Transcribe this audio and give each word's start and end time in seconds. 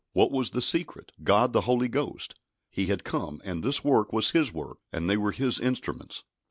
What 0.13 0.31
was 0.31 0.49
the 0.49 0.63
secret? 0.63 1.11
God 1.23 1.53
the 1.53 1.61
Holy 1.61 1.87
Ghost. 1.87 2.33
He 2.71 2.87
had 2.87 3.03
come, 3.03 3.39
and 3.45 3.61
this 3.63 3.83
work 3.83 4.11
was 4.11 4.31
His 4.31 4.51
work, 4.51 4.79
and 4.91 5.07
they 5.07 5.15
were 5.15 5.31
His 5.31 5.59
instruments. 5.59 6.23